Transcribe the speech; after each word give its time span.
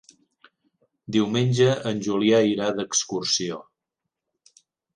Diumenge 1.15 1.67
en 1.91 2.01
Julià 2.07 2.41
irà 2.55 2.71
d'excursió. 2.81 3.63